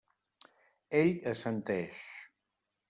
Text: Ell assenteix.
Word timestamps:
Ell 1.01 1.11
assenteix. 1.33 2.05